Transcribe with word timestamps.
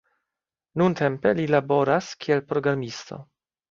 Nuntempe 0.83 1.35
li 1.41 1.47
laboras 1.53 2.11
kiel 2.25 2.45
programisto. 2.53 3.25